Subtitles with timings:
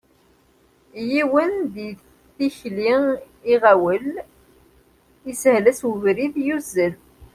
[1.09, 1.87] Yiwen di
[2.35, 2.93] tikli
[3.53, 4.07] iɣawel,
[5.31, 6.95] ishel-as ubrid, yuzzel.